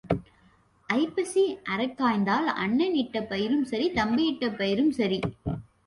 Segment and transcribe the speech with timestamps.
[0.89, 1.43] ஐப்பசி
[1.63, 5.19] அறக் காய்ந்தால் அண்ணன் இட்ட பயிரும் சரி தம்பி இட்ட பயிரும் சரி.